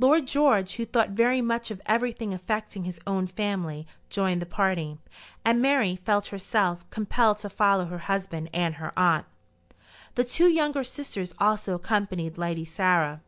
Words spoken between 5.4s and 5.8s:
and